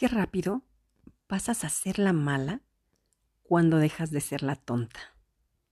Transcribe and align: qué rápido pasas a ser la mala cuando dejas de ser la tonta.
qué 0.00 0.08
rápido 0.08 0.62
pasas 1.26 1.62
a 1.62 1.68
ser 1.68 1.98
la 1.98 2.14
mala 2.14 2.62
cuando 3.42 3.76
dejas 3.76 4.10
de 4.10 4.22
ser 4.22 4.42
la 4.42 4.56
tonta. 4.56 4.98